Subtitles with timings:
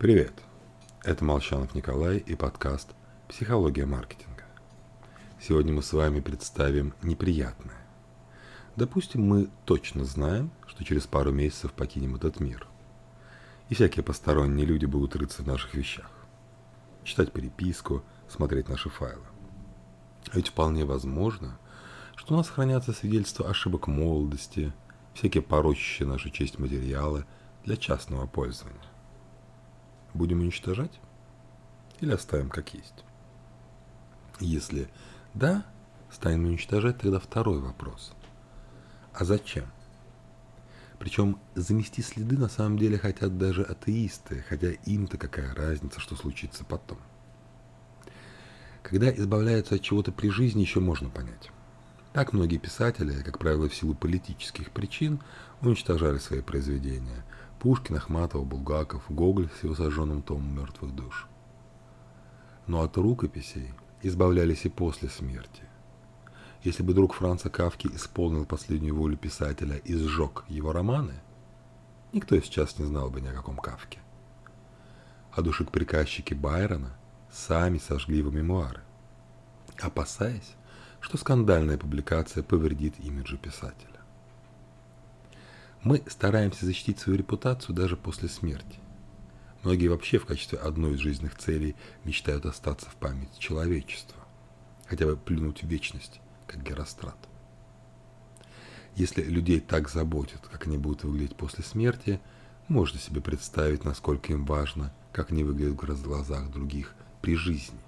[0.00, 0.32] Привет!
[1.04, 2.88] Это Молчанов Николай и подкаст
[3.28, 4.44] «Психология маркетинга».
[5.38, 7.76] Сегодня мы с вами представим неприятное.
[8.76, 12.66] Допустим, мы точно знаем, что через пару месяцев покинем этот мир.
[13.68, 16.10] И всякие посторонние люди будут рыться в наших вещах.
[17.04, 19.26] Читать переписку, смотреть наши файлы.
[20.32, 21.58] А ведь вполне возможно,
[22.16, 24.72] что у нас хранятся свидетельства ошибок молодости,
[25.12, 27.26] всякие порочащие нашу честь материалы
[27.66, 28.89] для частного пользования.
[30.14, 31.00] Будем уничтожать?
[32.00, 33.04] Или оставим как есть?
[34.40, 34.88] Если
[35.34, 35.64] да,
[36.10, 38.12] станем уничтожать, тогда второй вопрос.
[39.12, 39.66] А зачем?
[40.98, 46.64] Причем замести следы на самом деле хотят даже атеисты, хотя им-то какая разница, что случится
[46.64, 46.98] потом.
[48.82, 51.50] Когда избавляются от чего-то при жизни, еще можно понять.
[52.12, 55.20] Так многие писатели, как правило, в силу политических причин,
[55.60, 57.24] уничтожали свои произведения–
[57.60, 61.26] Пушкин, Ахматова, Булгаков, Гоголь с его сожженным томом мертвых душ.
[62.66, 65.64] Но от рукописей избавлялись и после смерти.
[66.62, 71.20] Если бы друг Франца Кавки исполнил последнюю волю писателя и сжег его романы,
[72.12, 73.98] никто сейчас не знал бы ни о каком Кавке.
[75.32, 76.96] А душек-приказчики Байрона
[77.30, 78.80] сами сожгли его мемуары,
[79.80, 80.56] опасаясь,
[81.00, 83.99] что скандальная публикация повредит имиджу писателя.
[85.82, 88.78] Мы стараемся защитить свою репутацию даже после смерти.
[89.62, 94.20] Многие вообще в качестве одной из жизненных целей мечтают остаться в памяти человечества,
[94.86, 97.16] хотя бы плюнуть в вечность, как Герострат.
[98.94, 102.20] Если людей так заботит, как они будут выглядеть после смерти,
[102.68, 107.78] можно себе представить, насколько им важно, как они выглядят в глазах других при жизни.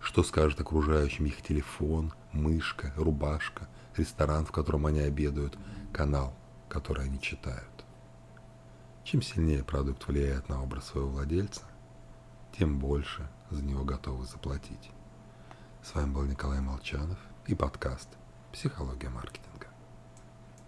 [0.00, 5.58] Что скажет окружающим их телефон, мышка, рубашка, ресторан, в котором они обедают,
[5.92, 6.34] канал–
[6.76, 7.86] которые они читают.
[9.02, 11.62] Чем сильнее продукт влияет на образ своего владельца,
[12.52, 14.90] тем больше за него готовы заплатить.
[15.82, 18.10] С вами был Николай Молчанов и подкаст
[18.52, 19.55] «Психология маркетинга».